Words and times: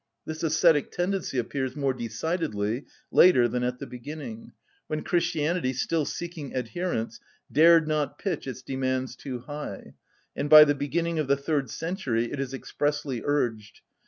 This 0.25 0.41
ascetic 0.41 0.89
tendency 0.89 1.37
appears 1.37 1.75
more 1.75 1.93
decidedly 1.93 2.85
later 3.11 3.47
than 3.47 3.61
at 3.61 3.77
the 3.77 3.85
beginning, 3.85 4.51
when 4.87 5.03
Christianity, 5.03 5.73
still 5.73 6.05
seeking 6.05 6.55
adherents, 6.55 7.19
dared 7.51 7.87
not 7.87 8.17
pitch 8.17 8.47
its 8.47 8.63
demands 8.63 9.15
too 9.15 9.41
high; 9.41 9.93
and 10.35 10.49
by 10.49 10.63
the 10.63 10.73
beginning 10.73 11.19
of 11.19 11.27
the 11.27 11.37
third 11.37 11.69
century 11.69 12.31
it 12.31 12.39
is 12.39 12.51
expressly 12.51 13.21
urged. 13.23 13.81